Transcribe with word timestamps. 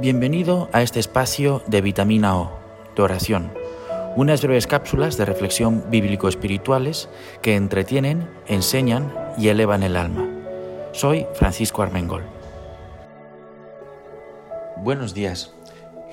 Bienvenido 0.00 0.70
a 0.72 0.80
este 0.80 0.98
espacio 0.98 1.62
de 1.66 1.82
vitamina 1.82 2.38
O, 2.38 2.58
de 2.96 3.02
oración, 3.02 3.52
unas 4.16 4.40
breves 4.40 4.66
cápsulas 4.66 5.18
de 5.18 5.26
reflexión 5.26 5.84
bíblico-espirituales 5.90 7.10
que 7.42 7.54
entretienen, 7.54 8.26
enseñan 8.46 9.12
y 9.36 9.48
elevan 9.48 9.82
el 9.82 9.98
alma. 9.98 10.26
Soy 10.92 11.26
Francisco 11.34 11.82
Armengol. 11.82 12.22
Buenos 14.78 15.12
días. 15.12 15.52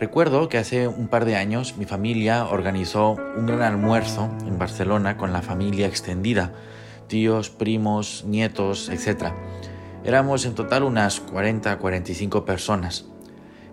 Recuerdo 0.01 0.49
que 0.49 0.57
hace 0.57 0.89
un 0.89 1.07
par 1.07 1.23
de 1.23 1.37
años 1.37 1.77
mi 1.77 1.85
familia 1.85 2.45
organizó 2.45 3.11
un 3.37 3.45
gran 3.45 3.61
almuerzo 3.61 4.29
en 4.41 4.59
Barcelona 4.59 5.15
con 5.15 5.31
la 5.31 5.41
familia 5.41 5.87
extendida, 5.87 6.51
tíos, 7.07 7.49
primos, 7.49 8.25
nietos, 8.27 8.89
etc. 8.89 9.31
Éramos 10.03 10.43
en 10.43 10.55
total 10.55 10.83
unas 10.83 11.25
40-45 11.25 12.43
personas. 12.43 13.05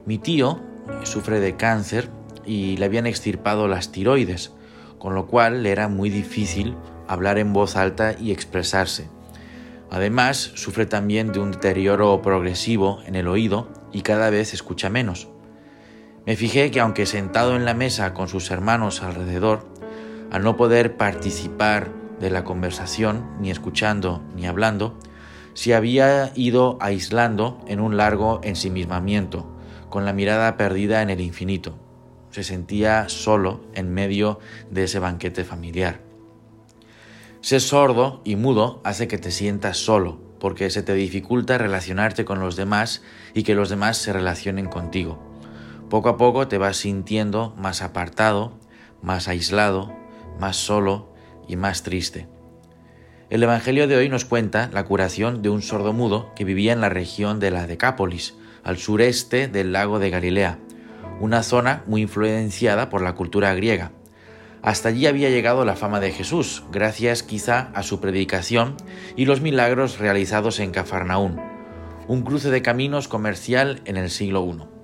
Mi 0.06 0.18
tío 0.18 0.60
sufre 1.02 1.40
de 1.40 1.56
cáncer 1.56 2.10
y 2.44 2.76
le 2.76 2.84
habían 2.84 3.06
extirpado 3.06 3.68
las 3.68 3.90
tiroides, 3.90 4.52
con 4.98 5.14
lo 5.14 5.26
cual 5.26 5.62
le 5.62 5.70
era 5.70 5.88
muy 5.88 6.10
difícil 6.10 6.76
hablar 7.08 7.38
en 7.38 7.52
voz 7.52 7.76
alta 7.76 8.14
y 8.18 8.30
expresarse. 8.30 9.08
Además, 9.90 10.52
sufre 10.54 10.86
también 10.86 11.32
de 11.32 11.38
un 11.38 11.52
deterioro 11.52 12.20
progresivo 12.20 13.00
en 13.06 13.14
el 13.14 13.28
oído 13.28 13.68
y 13.92 14.02
cada 14.02 14.28
vez 14.28 14.52
escucha 14.52 14.90
menos. 14.90 15.28
Me 16.26 16.36
fijé 16.36 16.70
que 16.70 16.80
aunque 16.80 17.06
sentado 17.06 17.54
en 17.54 17.64
la 17.64 17.74
mesa 17.74 18.12
con 18.12 18.28
sus 18.28 18.50
hermanos 18.50 19.02
alrededor, 19.02 19.66
al 20.30 20.42
no 20.42 20.56
poder 20.56 20.96
participar 20.96 21.90
de 22.18 22.30
la 22.30 22.44
conversación, 22.44 23.24
ni 23.40 23.50
escuchando 23.50 24.22
ni 24.34 24.46
hablando, 24.46 24.98
se 25.52 25.74
había 25.74 26.32
ido 26.34 26.78
aislando 26.80 27.60
en 27.68 27.80
un 27.80 27.96
largo 27.96 28.40
ensimismamiento, 28.42 29.53
con 29.94 30.04
la 30.04 30.12
mirada 30.12 30.56
perdida 30.56 31.02
en 31.02 31.10
el 31.10 31.20
infinito. 31.20 31.78
Se 32.32 32.42
sentía 32.42 33.08
solo 33.08 33.60
en 33.74 33.94
medio 33.94 34.40
de 34.68 34.82
ese 34.82 34.98
banquete 34.98 35.44
familiar. 35.44 36.00
Ser 37.42 37.60
sordo 37.60 38.20
y 38.24 38.34
mudo 38.34 38.80
hace 38.82 39.06
que 39.06 39.18
te 39.18 39.30
sientas 39.30 39.76
solo, 39.76 40.20
porque 40.40 40.68
se 40.70 40.82
te 40.82 40.94
dificulta 40.94 41.58
relacionarte 41.58 42.24
con 42.24 42.40
los 42.40 42.56
demás 42.56 43.02
y 43.34 43.44
que 43.44 43.54
los 43.54 43.68
demás 43.68 43.96
se 43.96 44.12
relacionen 44.12 44.66
contigo. 44.66 45.22
Poco 45.88 46.08
a 46.08 46.16
poco 46.16 46.48
te 46.48 46.58
vas 46.58 46.76
sintiendo 46.76 47.54
más 47.56 47.80
apartado, 47.80 48.58
más 49.00 49.28
aislado, 49.28 49.94
más 50.40 50.56
solo 50.56 51.14
y 51.46 51.54
más 51.54 51.84
triste. 51.84 52.26
El 53.30 53.44
Evangelio 53.44 53.86
de 53.86 53.94
hoy 53.94 54.08
nos 54.08 54.24
cuenta 54.24 54.68
la 54.72 54.86
curación 54.86 55.40
de 55.40 55.50
un 55.50 55.62
sordo 55.62 55.92
mudo 55.92 56.34
que 56.34 56.44
vivía 56.44 56.72
en 56.72 56.80
la 56.80 56.88
región 56.88 57.38
de 57.38 57.52
la 57.52 57.68
Decápolis, 57.68 58.34
al 58.64 58.78
sureste 58.78 59.48
del 59.48 59.72
lago 59.72 59.98
de 59.98 60.10
Galilea, 60.10 60.58
una 61.20 61.42
zona 61.42 61.84
muy 61.86 62.02
influenciada 62.02 62.88
por 62.90 63.02
la 63.02 63.14
cultura 63.14 63.54
griega. 63.54 63.92
Hasta 64.62 64.88
allí 64.88 65.06
había 65.06 65.28
llegado 65.28 65.64
la 65.64 65.76
fama 65.76 66.00
de 66.00 66.10
Jesús, 66.10 66.64
gracias 66.72 67.22
quizá 67.22 67.70
a 67.74 67.82
su 67.82 68.00
predicación 68.00 68.76
y 69.14 69.26
los 69.26 69.42
milagros 69.42 69.98
realizados 69.98 70.58
en 70.58 70.70
Cafarnaún, 70.70 71.40
un 72.08 72.22
cruce 72.22 72.50
de 72.50 72.62
caminos 72.62 73.06
comercial 73.06 73.82
en 73.84 73.96
el 73.96 74.10
siglo 74.10 74.44
I. 74.46 74.74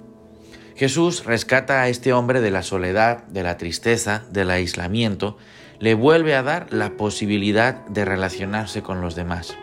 Jesús 0.77 1.25
rescata 1.25 1.83
a 1.83 1.89
este 1.89 2.13
hombre 2.13 2.41
de 2.41 2.51
la 2.51 2.63
soledad, 2.63 3.25
de 3.25 3.43
la 3.43 3.57
tristeza, 3.57 4.25
del 4.31 4.51
aislamiento, 4.51 5.37
le 5.79 5.95
vuelve 5.95 6.35
a 6.35 6.43
dar 6.43 6.73
la 6.73 6.97
posibilidad 6.97 7.87
de 7.87 8.05
relacionarse 8.05 8.83
con 8.83 9.01
los 9.01 9.15
demás. 9.15 9.57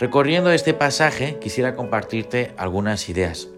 Recorriendo 0.00 0.50
este 0.50 0.72
pasaje 0.72 1.38
quisiera 1.42 1.76
compartirte 1.76 2.54
algunas 2.56 3.10
ideas. 3.10 3.48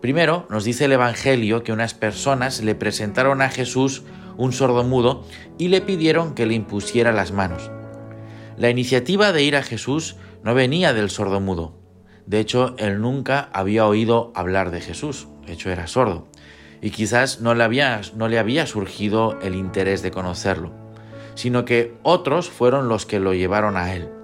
Primero, 0.00 0.46
nos 0.48 0.62
dice 0.62 0.84
el 0.84 0.92
Evangelio 0.92 1.64
que 1.64 1.72
unas 1.72 1.92
personas 1.92 2.62
le 2.62 2.76
presentaron 2.76 3.42
a 3.42 3.48
Jesús 3.48 4.04
un 4.36 4.52
sordo 4.52 4.84
mudo 4.84 5.26
y 5.58 5.68
le 5.68 5.80
pidieron 5.80 6.36
que 6.36 6.46
le 6.46 6.54
impusiera 6.54 7.10
las 7.10 7.32
manos. 7.32 7.72
La 8.56 8.70
iniciativa 8.70 9.32
de 9.32 9.42
ir 9.42 9.56
a 9.56 9.64
Jesús 9.64 10.14
no 10.44 10.54
venía 10.54 10.92
del 10.92 11.10
sordo 11.10 11.40
mudo. 11.40 11.80
De 12.26 12.38
hecho, 12.38 12.76
él 12.78 13.00
nunca 13.00 13.50
había 13.52 13.84
oído 13.84 14.30
hablar 14.36 14.70
de 14.70 14.82
Jesús, 14.82 15.26
de 15.44 15.54
hecho 15.54 15.68
era 15.68 15.88
sordo, 15.88 16.28
y 16.80 16.90
quizás 16.90 17.40
no 17.40 17.56
le 17.56 17.64
había, 17.64 18.66
surgido 18.66 19.40
el 19.40 19.56
interés 19.56 20.00
de 20.02 20.12
conocerlo, 20.12 20.72
sino 21.34 21.64
que 21.64 21.96
otros 22.04 22.50
fueron 22.50 22.86
los 22.88 23.04
que 23.04 23.18
lo 23.18 23.34
llevaron 23.34 23.76
a 23.76 23.92
él. 23.96 24.21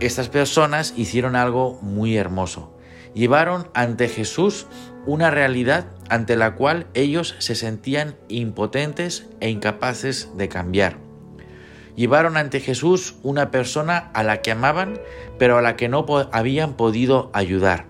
Estas 0.00 0.28
personas 0.28 0.94
hicieron 0.96 1.34
algo 1.34 1.78
muy 1.82 2.16
hermoso. 2.16 2.72
Llevaron 3.14 3.68
ante 3.74 4.08
Jesús 4.08 4.68
una 5.06 5.30
realidad 5.30 5.86
ante 6.08 6.36
la 6.36 6.54
cual 6.54 6.86
ellos 6.94 7.34
se 7.38 7.56
sentían 7.56 8.14
impotentes 8.28 9.26
e 9.40 9.50
incapaces 9.50 10.30
de 10.36 10.48
cambiar. 10.48 10.98
Llevaron 11.96 12.36
ante 12.36 12.60
Jesús 12.60 13.16
una 13.24 13.50
persona 13.50 14.10
a 14.14 14.22
la 14.22 14.40
que 14.40 14.52
amaban, 14.52 15.00
pero 15.36 15.58
a 15.58 15.62
la 15.62 15.74
que 15.74 15.88
no 15.88 16.06
habían 16.30 16.74
podido 16.74 17.30
ayudar. 17.32 17.86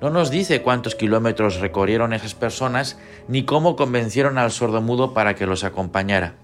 No 0.00 0.10
nos 0.10 0.30
dice 0.30 0.62
cuántos 0.62 0.94
kilómetros 0.94 1.58
recorrieron 1.58 2.12
esas 2.12 2.36
personas 2.36 2.96
ni 3.26 3.44
cómo 3.44 3.74
convencieron 3.74 4.38
al 4.38 4.52
sordomudo 4.52 5.14
para 5.14 5.34
que 5.34 5.46
los 5.46 5.64
acompañara. 5.64 6.36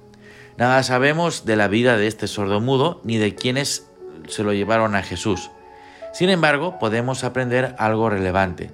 Nada 0.56 0.82
sabemos 0.82 1.44
de 1.44 1.54
la 1.54 1.68
vida 1.68 1.96
de 1.96 2.08
este 2.08 2.26
sordomudo 2.26 3.00
ni 3.04 3.18
de 3.18 3.36
quiénes 3.36 3.93
se 4.28 4.42
lo 4.42 4.52
llevaron 4.52 4.94
a 4.94 5.02
Jesús. 5.02 5.50
Sin 6.12 6.30
embargo, 6.30 6.78
podemos 6.78 7.24
aprender 7.24 7.74
algo 7.78 8.08
relevante. 8.08 8.70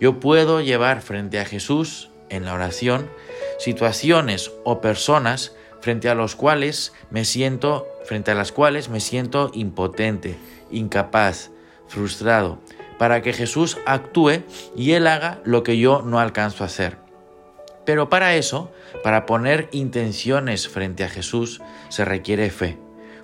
Yo 0.00 0.18
puedo 0.18 0.60
llevar 0.60 1.02
frente 1.02 1.38
a 1.38 1.44
Jesús 1.44 2.10
en 2.30 2.44
la 2.44 2.54
oración 2.54 3.10
situaciones 3.58 4.50
o 4.64 4.80
personas 4.80 5.54
frente 5.80 6.08
a 6.08 6.14
los 6.14 6.34
cuales 6.34 6.94
me 7.10 7.24
siento 7.26 7.86
frente 8.04 8.30
a 8.30 8.34
las 8.34 8.52
cuales 8.52 8.88
me 8.88 9.00
siento 9.00 9.50
impotente, 9.52 10.38
incapaz, 10.70 11.50
frustrado, 11.86 12.58
para 12.98 13.20
que 13.20 13.34
Jesús 13.34 13.76
actúe 13.84 14.42
y 14.74 14.92
él 14.92 15.06
haga 15.06 15.40
lo 15.44 15.62
que 15.62 15.78
yo 15.78 16.02
no 16.02 16.18
alcanzo 16.18 16.64
a 16.64 16.68
hacer. 16.68 16.96
Pero 17.84 18.08
para 18.08 18.34
eso, 18.34 18.72
para 19.02 19.26
poner 19.26 19.68
intenciones 19.72 20.68
frente 20.68 21.04
a 21.04 21.08
Jesús, 21.08 21.60
se 21.90 22.04
requiere 22.04 22.50
fe 22.50 22.78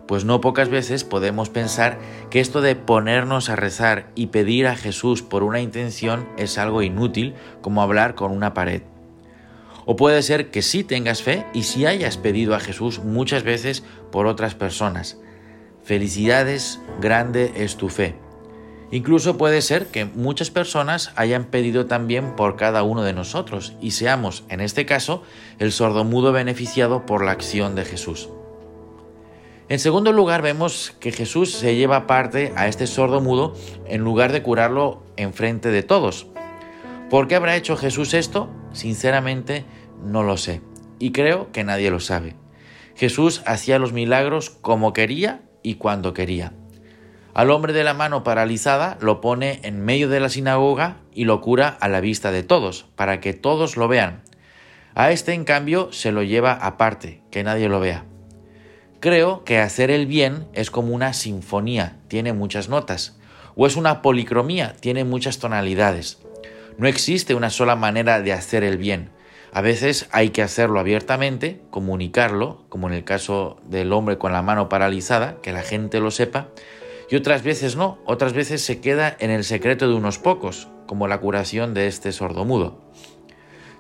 pues 0.06 0.24
no 0.24 0.40
pocas 0.40 0.68
veces 0.68 1.04
podemos 1.04 1.50
pensar 1.50 1.98
que 2.30 2.40
esto 2.40 2.60
de 2.60 2.76
ponernos 2.76 3.48
a 3.48 3.56
rezar 3.56 4.10
y 4.14 4.28
pedir 4.28 4.66
a 4.66 4.76
Jesús 4.76 5.22
por 5.22 5.42
una 5.42 5.60
intención 5.60 6.28
es 6.36 6.58
algo 6.58 6.82
inútil 6.82 7.34
como 7.60 7.82
hablar 7.82 8.14
con 8.14 8.30
una 8.30 8.54
pared. 8.54 8.82
O 9.84 9.96
puede 9.96 10.22
ser 10.22 10.50
que 10.50 10.62
sí 10.62 10.84
tengas 10.84 11.22
fe 11.22 11.46
y 11.54 11.62
sí 11.62 11.86
hayas 11.86 12.16
pedido 12.16 12.54
a 12.54 12.60
Jesús 12.60 12.98
muchas 12.98 13.44
veces 13.44 13.84
por 14.10 14.26
otras 14.26 14.54
personas. 14.54 15.18
Felicidades, 15.84 16.80
grande 17.00 17.52
es 17.56 17.76
tu 17.76 17.88
fe. 17.88 18.16
Incluso 18.90 19.36
puede 19.36 19.62
ser 19.62 19.86
que 19.86 20.04
muchas 20.04 20.50
personas 20.50 21.12
hayan 21.16 21.46
pedido 21.46 21.86
también 21.86 22.36
por 22.36 22.56
cada 22.56 22.84
uno 22.84 23.02
de 23.02 23.12
nosotros 23.12 23.74
y 23.80 23.92
seamos, 23.92 24.44
en 24.48 24.60
este 24.60 24.86
caso, 24.86 25.22
el 25.58 25.72
sordomudo 25.72 26.32
beneficiado 26.32 27.04
por 27.06 27.24
la 27.24 27.32
acción 27.32 27.74
de 27.74 27.84
Jesús. 27.84 28.28
En 29.68 29.80
segundo 29.80 30.12
lugar, 30.12 30.42
vemos 30.42 30.94
que 31.00 31.10
Jesús 31.10 31.52
se 31.52 31.74
lleva 31.74 32.06
parte 32.06 32.52
a 32.54 32.68
este 32.68 32.86
sordo 32.86 33.20
mudo 33.20 33.54
en 33.86 34.02
lugar 34.02 34.30
de 34.30 34.40
curarlo 34.40 35.02
en 35.16 35.32
frente 35.32 35.70
de 35.70 35.82
todos. 35.82 36.28
¿Por 37.10 37.26
qué 37.26 37.34
habrá 37.34 37.56
hecho 37.56 37.76
Jesús 37.76 38.14
esto? 38.14 38.48
Sinceramente, 38.72 39.64
no 40.04 40.22
lo 40.22 40.36
sé. 40.36 40.60
Y 41.00 41.10
creo 41.10 41.50
que 41.50 41.64
nadie 41.64 41.90
lo 41.90 41.98
sabe. 41.98 42.36
Jesús 42.94 43.42
hacía 43.44 43.80
los 43.80 43.92
milagros 43.92 44.50
como 44.50 44.92
quería 44.92 45.42
y 45.64 45.74
cuando 45.74 46.14
quería. 46.14 46.52
Al 47.34 47.50
hombre 47.50 47.72
de 47.72 47.82
la 47.82 47.92
mano 47.92 48.22
paralizada 48.22 48.96
lo 49.00 49.20
pone 49.20 49.58
en 49.64 49.84
medio 49.84 50.08
de 50.08 50.20
la 50.20 50.28
sinagoga 50.28 50.98
y 51.12 51.24
lo 51.24 51.40
cura 51.40 51.68
a 51.68 51.88
la 51.88 52.00
vista 52.00 52.30
de 52.30 52.44
todos, 52.44 52.86
para 52.94 53.18
que 53.20 53.34
todos 53.34 53.76
lo 53.76 53.88
vean. 53.88 54.22
A 54.94 55.10
este, 55.10 55.34
en 55.34 55.44
cambio, 55.44 55.92
se 55.92 56.12
lo 56.12 56.22
lleva 56.22 56.52
aparte, 56.52 57.22
que 57.30 57.42
nadie 57.42 57.68
lo 57.68 57.80
vea. 57.80 58.06
Creo 59.00 59.44
que 59.44 59.58
hacer 59.58 59.90
el 59.90 60.06
bien 60.06 60.46
es 60.54 60.70
como 60.70 60.94
una 60.94 61.12
sinfonía, 61.12 61.98
tiene 62.08 62.32
muchas 62.32 62.70
notas, 62.70 63.18
o 63.54 63.66
es 63.66 63.76
una 63.76 64.00
policromía, 64.00 64.74
tiene 64.80 65.04
muchas 65.04 65.38
tonalidades. 65.38 66.18
No 66.78 66.88
existe 66.88 67.34
una 67.34 67.50
sola 67.50 67.76
manera 67.76 68.22
de 68.22 68.32
hacer 68.32 68.64
el 68.64 68.78
bien. 68.78 69.10
A 69.52 69.60
veces 69.60 70.08
hay 70.12 70.30
que 70.30 70.42
hacerlo 70.42 70.80
abiertamente, 70.80 71.60
comunicarlo, 71.70 72.64
como 72.70 72.88
en 72.88 72.94
el 72.94 73.04
caso 73.04 73.58
del 73.66 73.92
hombre 73.92 74.16
con 74.16 74.32
la 74.32 74.42
mano 74.42 74.68
paralizada, 74.70 75.36
que 75.42 75.52
la 75.52 75.62
gente 75.62 76.00
lo 76.00 76.10
sepa, 76.10 76.48
y 77.10 77.16
otras 77.16 77.42
veces 77.42 77.76
no, 77.76 77.98
otras 78.06 78.32
veces 78.32 78.62
se 78.62 78.80
queda 78.80 79.14
en 79.20 79.30
el 79.30 79.44
secreto 79.44 79.88
de 79.88 79.94
unos 79.94 80.18
pocos, 80.18 80.68
como 80.86 81.06
la 81.06 81.20
curación 81.20 81.74
de 81.74 81.86
este 81.86 82.12
sordomudo. 82.12 82.80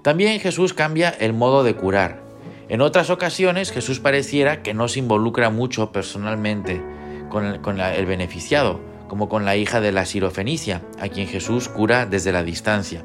También 0.02 0.38
Jesús 0.40 0.74
cambia 0.74 1.08
el 1.08 1.32
modo 1.32 1.64
de 1.64 1.74
curar, 1.74 2.25
en 2.68 2.80
otras 2.80 3.10
ocasiones 3.10 3.70
Jesús 3.70 4.00
pareciera 4.00 4.62
que 4.62 4.74
no 4.74 4.88
se 4.88 4.98
involucra 4.98 5.50
mucho 5.50 5.92
personalmente 5.92 6.82
con 7.28 7.80
el, 7.80 8.06
beneficiado, 8.06 8.80
como 9.08 9.28
con 9.28 9.44
la 9.44 9.56
hija 9.56 9.80
de 9.80 9.92
la 9.92 10.04
sirofenicia, 10.04 10.82
a 10.98 11.08
quien 11.08 11.28
Jesús 11.28 11.68
cura 11.68 12.06
desde 12.06 12.32
la 12.32 12.42
distancia. 12.42 13.04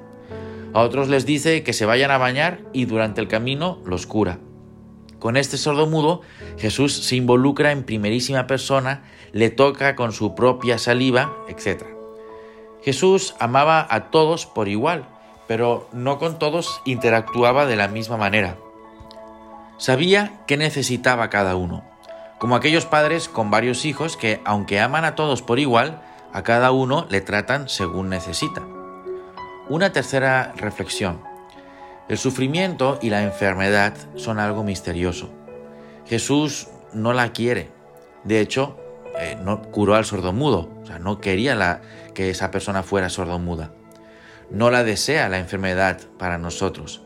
A 0.73 0.81
otros 0.81 1.09
les 1.09 1.25
dice 1.25 1.63
que 1.63 1.73
se 1.73 1.85
vayan 1.85 2.11
a 2.11 2.17
bañar 2.17 2.61
y 2.73 2.85
durante 2.85 3.21
el 3.21 3.27
camino 3.27 3.79
los 3.85 4.07
cura. 4.07 4.39
Con 5.19 5.37
este 5.37 5.57
sordomudo, 5.57 6.21
Jesús 6.57 6.93
se 6.93 7.15
involucra 7.15 7.71
en 7.71 7.83
primerísima 7.83 8.47
persona, 8.47 9.03
le 9.31 9.51
toca 9.51 9.95
con 9.95 10.11
su 10.11 10.33
propia 10.33 10.79
saliva, 10.79 11.35
etc. 11.47 11.83
Jesús 12.81 13.35
amaba 13.39 13.85
a 13.87 14.09
todos 14.09 14.47
por 14.47 14.67
igual, 14.67 15.07
pero 15.47 15.87
no 15.93 16.17
con 16.17 16.39
todos 16.39 16.81
interactuaba 16.85 17.67
de 17.67 17.75
la 17.75 17.87
misma 17.87 18.17
manera. 18.17 18.57
Sabía 19.81 20.33
qué 20.45 20.57
necesitaba 20.57 21.31
cada 21.31 21.55
uno, 21.55 21.83
como 22.37 22.55
aquellos 22.55 22.85
padres 22.85 23.27
con 23.27 23.49
varios 23.49 23.83
hijos 23.83 24.15
que, 24.15 24.39
aunque 24.45 24.79
aman 24.79 25.05
a 25.05 25.15
todos 25.15 25.41
por 25.41 25.57
igual, 25.57 26.03
a 26.31 26.43
cada 26.43 26.69
uno 26.69 27.07
le 27.09 27.19
tratan 27.19 27.67
según 27.67 28.07
necesita. 28.07 28.61
Una 29.69 29.91
tercera 29.91 30.53
reflexión. 30.55 31.23
El 32.09 32.19
sufrimiento 32.19 32.99
y 33.01 33.09
la 33.09 33.23
enfermedad 33.23 33.95
son 34.17 34.37
algo 34.37 34.63
misterioso. 34.63 35.31
Jesús 36.05 36.67
no 36.93 37.11
la 37.11 37.33
quiere. 37.33 37.71
De 38.23 38.39
hecho, 38.39 38.77
eh, 39.17 39.35
no 39.41 39.63
curó 39.63 39.95
al 39.95 40.05
sordomudo, 40.05 40.69
o 40.83 40.85
sea, 40.85 40.99
no 40.99 41.19
quería 41.19 41.55
la, 41.55 41.81
que 42.13 42.29
esa 42.29 42.51
persona 42.51 42.83
fuera 42.83 43.09
sordomuda. 43.09 43.71
No 44.51 44.69
la 44.69 44.83
desea 44.83 45.27
la 45.27 45.39
enfermedad 45.39 46.01
para 46.19 46.37
nosotros. 46.37 47.01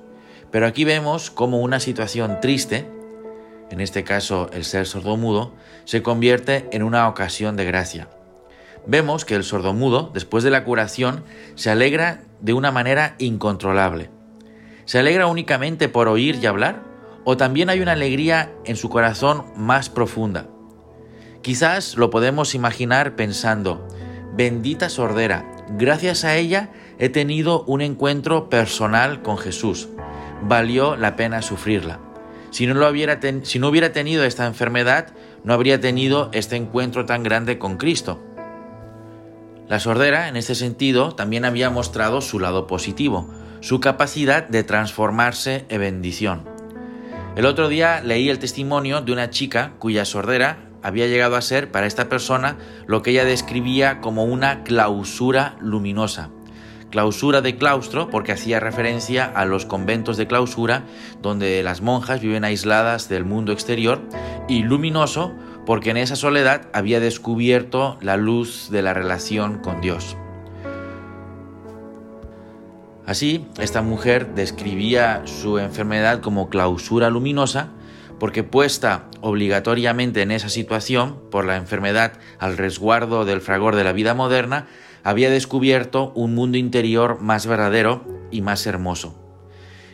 Pero 0.51 0.67
aquí 0.67 0.85
vemos 0.85 1.31
cómo 1.31 1.59
una 1.59 1.79
situación 1.79 2.39
triste, 2.41 2.87
en 3.69 3.81
este 3.81 4.03
caso 4.03 4.49
el 4.53 4.63
ser 4.63 4.85
sordomudo, 4.85 5.53
se 5.85 6.01
convierte 6.01 6.67
en 6.71 6.83
una 6.83 7.07
ocasión 7.07 7.55
de 7.55 7.65
gracia. 7.65 8.07
Vemos 8.87 9.25
que 9.25 9.35
el 9.35 9.43
sordomudo, 9.43 10.11
después 10.13 10.43
de 10.43 10.51
la 10.51 10.63
curación, 10.63 11.23
se 11.55 11.71
alegra 11.71 12.21
de 12.39 12.53
una 12.53 12.71
manera 12.71 13.15
incontrolable. 13.17 14.09
¿Se 14.85 14.99
alegra 14.99 15.25
únicamente 15.27 15.89
por 15.89 16.07
oír 16.07 16.37
y 16.41 16.45
hablar? 16.45 16.83
¿O 17.23 17.37
también 17.37 17.69
hay 17.69 17.81
una 17.81 17.93
alegría 17.93 18.53
en 18.65 18.75
su 18.75 18.89
corazón 18.89 19.45
más 19.55 19.89
profunda? 19.89 20.47
Quizás 21.41 21.97
lo 21.97 22.11
podemos 22.11 22.53
imaginar 22.53 23.15
pensando, 23.15 23.87
bendita 24.33 24.89
sordera, 24.89 25.45
gracias 25.69 26.23
a 26.23 26.35
ella 26.37 26.71
he 26.97 27.09
tenido 27.09 27.63
un 27.65 27.81
encuentro 27.81 28.49
personal 28.49 29.21
con 29.21 29.37
Jesús. 29.37 29.89
Valió 30.43 30.95
la 30.95 31.15
pena 31.15 31.41
sufrirla. 31.41 31.99
Si 32.51 32.67
no, 32.67 32.73
lo 32.73 32.89
hubiera 32.89 33.19
si 33.43 33.59
no 33.59 33.67
hubiera 33.67 33.91
tenido 33.91 34.23
esta 34.23 34.45
enfermedad, 34.45 35.13
no 35.43 35.53
habría 35.53 35.79
tenido 35.79 36.29
este 36.33 36.55
encuentro 36.55 37.05
tan 37.05 37.23
grande 37.23 37.57
con 37.57 37.77
Cristo. 37.77 38.21
La 39.67 39.79
sordera, 39.79 40.29
en 40.29 40.37
este 40.37 40.55
sentido, 40.55 41.13
también 41.13 41.43
había 41.43 41.69
mostrado 41.69 42.21
su 42.21 42.39
lado 42.39 42.67
positivo, 42.67 43.29
su 43.61 43.79
capacidad 43.79 44.47
de 44.47 44.63
transformarse 44.63 45.65
en 45.69 45.81
bendición. 45.81 46.43
El 47.35 47.45
otro 47.45 47.67
día 47.67 48.01
leí 48.01 48.29
el 48.29 48.39
testimonio 48.39 49.01
de 49.01 49.11
una 49.11 49.29
chica 49.29 49.73
cuya 49.79 50.05
sordera 50.05 50.69
había 50.81 51.07
llegado 51.07 51.35
a 51.35 51.41
ser 51.41 51.71
para 51.71 51.87
esta 51.87 52.07
persona 52.09 52.57
lo 52.85 53.01
que 53.01 53.09
ella 53.09 53.25
describía 53.25 54.01
como 54.01 54.23
una 54.23 54.63
clausura 54.63 55.57
luminosa. 55.59 56.29
Clausura 56.95 57.41
de 57.41 57.57
claustro 57.57 58.09
porque 58.09 58.31
hacía 58.31 58.61
referencia 58.61 59.25
a 59.25 59.43
los 59.43 59.65
conventos 59.65 60.15
de 60.15 60.27
clausura 60.27 60.85
donde 61.21 61.61
las 61.61 61.81
monjas 61.81 62.21
viven 62.21 62.45
aisladas 62.45 63.09
del 63.09 63.25
mundo 63.25 63.51
exterior 63.51 63.99
y 64.47 64.63
luminoso 64.63 65.33
porque 65.65 65.89
en 65.89 65.97
esa 65.97 66.15
soledad 66.15 66.69
había 66.71 67.01
descubierto 67.01 67.97
la 67.99 68.15
luz 68.15 68.69
de 68.71 68.81
la 68.81 68.93
relación 68.93 69.59
con 69.59 69.81
Dios. 69.81 70.15
Así, 73.05 73.45
esta 73.59 73.81
mujer 73.81 74.33
describía 74.33 75.23
su 75.25 75.59
enfermedad 75.59 76.21
como 76.21 76.47
clausura 76.47 77.09
luminosa, 77.09 77.71
porque 78.19 78.43
puesta 78.43 79.09
obligatoriamente 79.21 80.21
en 80.21 80.31
esa 80.31 80.49
situación 80.49 81.19
por 81.29 81.45
la 81.45 81.57
enfermedad 81.57 82.13
al 82.39 82.57
resguardo 82.57 83.25
del 83.25 83.41
fragor 83.41 83.75
de 83.75 83.83
la 83.83 83.93
vida 83.93 84.13
moderna, 84.13 84.67
había 85.03 85.29
descubierto 85.29 86.11
un 86.15 86.33
mundo 86.33 86.57
interior 86.57 87.21
más 87.21 87.45
verdadero 87.45 88.05
y 88.31 88.41
más 88.41 88.65
hermoso. 88.65 89.21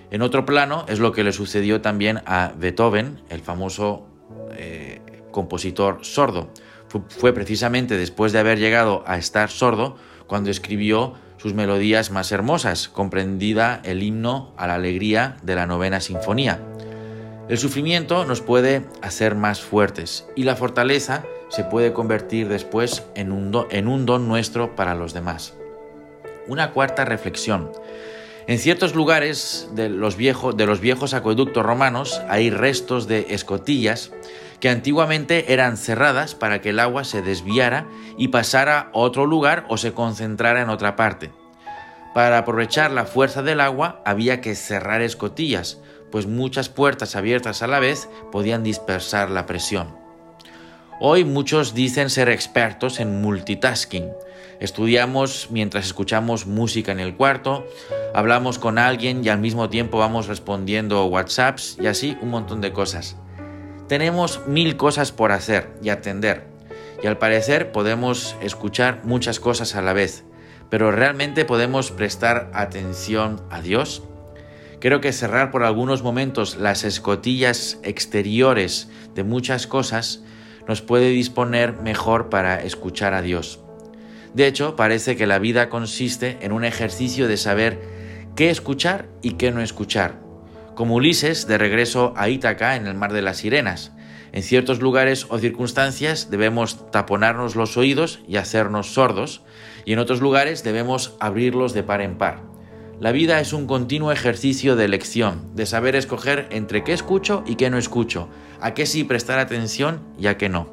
En 0.09 0.21
otro 0.21 0.45
plano 0.45 0.85
es 0.87 0.99
lo 0.99 1.11
que 1.11 1.23
le 1.23 1.31
sucedió 1.31 1.81
también 1.81 2.21
a 2.25 2.53
Beethoven, 2.57 3.21
el 3.29 3.41
famoso 3.41 4.07
eh, 4.57 5.01
compositor 5.31 5.99
sordo. 6.03 6.51
Fue 7.07 7.33
precisamente 7.33 7.97
después 7.97 8.33
de 8.33 8.39
haber 8.39 8.59
llegado 8.59 9.03
a 9.07 9.17
estar 9.17 9.49
sordo 9.49 9.95
cuando 10.27 10.49
escribió 10.49 11.13
sus 11.37 11.53
melodías 11.53 12.11
más 12.11 12.31
hermosas, 12.31 12.87
comprendida 12.87 13.81
el 13.83 14.03
himno 14.03 14.53
a 14.57 14.67
la 14.67 14.75
alegría 14.75 15.37
de 15.41 15.55
la 15.55 15.65
novena 15.65 15.99
sinfonía. 15.99 16.61
El 17.51 17.57
sufrimiento 17.57 18.23
nos 18.23 18.39
puede 18.39 18.85
hacer 19.01 19.35
más 19.35 19.59
fuertes 19.59 20.25
y 20.37 20.43
la 20.43 20.55
fortaleza 20.55 21.25
se 21.49 21.65
puede 21.65 21.91
convertir 21.91 22.47
después 22.47 23.03
en 23.13 23.33
un, 23.33 23.51
don, 24.05 24.27
nuestro 24.29 24.73
para 24.73 24.95
los 24.95 25.13
demás. 25.13 25.53
Una 26.47 26.71
cuarta 26.71 27.03
reflexión. 27.03 27.69
En 28.47 28.57
ciertos 28.57 28.95
lugares 28.95 29.67
de 29.73 29.89
los, 29.89 30.15
de 30.17 30.65
los 30.65 30.79
viejos 30.79 31.13
acueductos 31.13 31.65
romanos 31.65 32.21
hay 32.29 32.51
restos 32.51 33.09
de 33.09 33.27
escotillas 33.31 34.13
que 34.61 34.69
antiguamente 34.69 35.51
eran 35.51 35.75
cerradas 35.75 36.35
para 36.35 36.61
que 36.61 36.69
el 36.69 36.79
agua 36.79 37.03
se 37.03 37.21
desviara 37.21 37.85
y 38.17 38.29
pasara 38.29 38.79
a 38.79 38.89
otro 38.93 39.25
lugar 39.25 39.65
o 39.67 39.75
se 39.75 39.91
concentrara 39.91 40.61
en 40.61 40.69
otra 40.69 40.95
parte. 40.95 41.31
Para 42.13 42.37
aprovechar 42.37 42.91
la 42.91 43.05
fuerza 43.05 43.43
del 43.43 43.59
agua 43.59 44.01
había 44.05 44.39
que 44.39 44.55
cerrar 44.55 45.01
escotillas, 45.01 45.79
pues 46.11 46.27
muchas 46.27 46.69
puertas 46.69 47.15
abiertas 47.15 47.63
a 47.63 47.67
la 47.67 47.79
vez 47.79 48.09
podían 48.31 48.63
dispersar 48.63 49.31
la 49.31 49.45
presión. 49.45 49.95
Hoy 50.99 51.25
muchos 51.25 51.73
dicen 51.73 52.11
ser 52.11 52.29
expertos 52.29 52.99
en 52.99 53.21
multitasking. 53.21 54.11
Estudiamos 54.59 55.47
mientras 55.49 55.85
escuchamos 55.85 56.45
música 56.45 56.91
en 56.91 56.99
el 56.99 57.15
cuarto, 57.15 57.65
hablamos 58.13 58.59
con 58.59 58.77
alguien 58.77 59.25
y 59.25 59.29
al 59.29 59.39
mismo 59.39 59.69
tiempo 59.69 59.97
vamos 59.97 60.27
respondiendo 60.27 61.03
WhatsApps 61.05 61.77
y 61.81 61.87
así 61.87 62.15
un 62.21 62.29
montón 62.29 62.61
de 62.61 62.71
cosas. 62.71 63.15
Tenemos 63.87 64.45
mil 64.45 64.77
cosas 64.77 65.11
por 65.11 65.31
hacer 65.31 65.73
y 65.81 65.89
atender, 65.89 66.45
y 67.01 67.07
al 67.07 67.17
parecer 67.17 67.71
podemos 67.71 68.35
escuchar 68.41 69.01
muchas 69.03 69.39
cosas 69.39 69.75
a 69.75 69.81
la 69.81 69.93
vez, 69.93 70.23
pero 70.69 70.91
¿realmente 70.91 71.43
podemos 71.45 71.89
prestar 71.89 72.51
atención 72.53 73.41
a 73.49 73.61
Dios? 73.61 74.03
Creo 74.81 74.99
que 74.99 75.13
cerrar 75.13 75.51
por 75.51 75.63
algunos 75.63 76.01
momentos 76.01 76.57
las 76.57 76.83
escotillas 76.83 77.79
exteriores 77.83 78.89
de 79.13 79.23
muchas 79.23 79.67
cosas 79.67 80.23
nos 80.67 80.81
puede 80.81 81.09
disponer 81.09 81.73
mejor 81.73 82.29
para 82.29 82.63
escuchar 82.63 83.13
a 83.13 83.21
Dios. 83.21 83.59
De 84.33 84.47
hecho, 84.47 84.75
parece 84.75 85.15
que 85.15 85.27
la 85.27 85.37
vida 85.37 85.69
consiste 85.69 86.39
en 86.41 86.51
un 86.51 86.65
ejercicio 86.65 87.27
de 87.27 87.37
saber 87.37 87.79
qué 88.35 88.49
escuchar 88.49 89.07
y 89.21 89.33
qué 89.33 89.51
no 89.51 89.61
escuchar, 89.61 90.19
como 90.73 90.95
Ulises 90.95 91.45
de 91.45 91.59
regreso 91.59 92.15
a 92.17 92.29
Ítaca 92.29 92.75
en 92.75 92.87
el 92.87 92.95
mar 92.95 93.13
de 93.13 93.21
las 93.21 93.37
sirenas. 93.37 93.91
En 94.31 94.41
ciertos 94.41 94.81
lugares 94.81 95.27
o 95.29 95.37
circunstancias 95.37 96.31
debemos 96.31 96.89
taponarnos 96.89 97.55
los 97.55 97.77
oídos 97.77 98.21
y 98.27 98.37
hacernos 98.37 98.95
sordos, 98.95 99.43
y 99.85 99.93
en 99.93 99.99
otros 99.99 100.21
lugares 100.21 100.63
debemos 100.63 101.15
abrirlos 101.19 101.75
de 101.75 101.83
par 101.83 102.01
en 102.01 102.17
par. 102.17 102.41
La 103.01 103.11
vida 103.11 103.39
es 103.39 103.51
un 103.51 103.65
continuo 103.65 104.11
ejercicio 104.11 104.75
de 104.75 104.85
elección, 104.85 105.55
de 105.55 105.65
saber 105.65 105.95
escoger 105.95 106.47
entre 106.51 106.83
qué 106.83 106.93
escucho 106.93 107.43
y 107.47 107.55
qué 107.55 107.71
no 107.71 107.79
escucho, 107.79 108.29
a 108.59 108.75
qué 108.75 108.85
sí 108.85 109.03
prestar 109.03 109.39
atención 109.39 110.01
y 110.19 110.27
a 110.27 110.37
qué 110.37 110.49
no. 110.49 110.69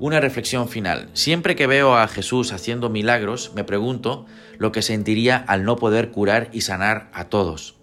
Una 0.00 0.18
reflexión 0.18 0.68
final. 0.68 1.08
Siempre 1.12 1.54
que 1.54 1.68
veo 1.68 1.96
a 1.96 2.08
Jesús 2.08 2.52
haciendo 2.52 2.90
milagros, 2.90 3.52
me 3.54 3.62
pregunto 3.62 4.26
lo 4.58 4.72
que 4.72 4.82
sentiría 4.82 5.36
al 5.36 5.62
no 5.62 5.76
poder 5.76 6.10
curar 6.10 6.48
y 6.52 6.62
sanar 6.62 7.10
a 7.12 7.26
todos. 7.26 7.76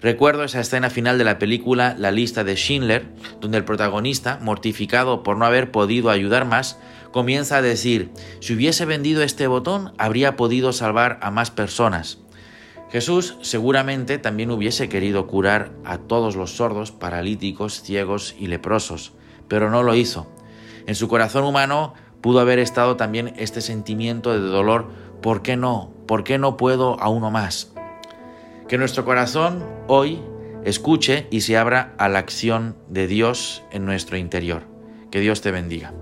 Recuerdo 0.00 0.44
esa 0.44 0.60
escena 0.60 0.88
final 0.88 1.18
de 1.18 1.24
la 1.24 1.38
película 1.38 1.94
La 1.98 2.10
lista 2.10 2.42
de 2.42 2.56
Schindler, 2.56 3.06
donde 3.40 3.58
el 3.58 3.64
protagonista, 3.66 4.38
mortificado 4.40 5.22
por 5.22 5.36
no 5.36 5.44
haber 5.44 5.70
podido 5.70 6.08
ayudar 6.08 6.46
más, 6.46 6.78
comienza 7.12 7.58
a 7.58 7.62
decir, 7.62 8.10
si 8.40 8.54
hubiese 8.54 8.86
vendido 8.86 9.22
este 9.22 9.46
botón, 9.46 9.92
habría 9.98 10.36
podido 10.36 10.72
salvar 10.72 11.18
a 11.20 11.30
más 11.30 11.50
personas. 11.50 12.18
Jesús 12.90 13.36
seguramente 13.42 14.18
también 14.18 14.50
hubiese 14.50 14.88
querido 14.88 15.26
curar 15.26 15.70
a 15.84 15.98
todos 15.98 16.34
los 16.34 16.56
sordos, 16.56 16.92
paralíticos, 16.92 17.82
ciegos 17.82 18.34
y 18.38 18.46
leprosos, 18.46 19.12
pero 19.48 19.70
no 19.70 19.82
lo 19.82 19.94
hizo. 19.94 20.32
En 20.86 20.94
su 20.94 21.08
corazón 21.08 21.44
humano 21.44 21.92
pudo 22.22 22.40
haber 22.40 22.58
estado 22.58 22.96
también 22.96 23.34
este 23.36 23.60
sentimiento 23.60 24.32
de 24.32 24.40
dolor, 24.40 24.88
¿por 25.20 25.42
qué 25.42 25.56
no? 25.56 25.92
¿Por 26.06 26.24
qué 26.24 26.38
no 26.38 26.56
puedo 26.56 26.98
a 27.00 27.10
uno 27.10 27.30
más? 27.30 27.72
Que 28.70 28.78
nuestro 28.78 29.04
corazón 29.04 29.64
hoy 29.88 30.22
escuche 30.64 31.26
y 31.32 31.40
se 31.40 31.56
abra 31.56 31.92
a 31.98 32.08
la 32.08 32.20
acción 32.20 32.76
de 32.88 33.08
Dios 33.08 33.64
en 33.72 33.84
nuestro 33.84 34.16
interior. 34.16 34.62
Que 35.10 35.18
Dios 35.18 35.40
te 35.40 35.50
bendiga. 35.50 35.92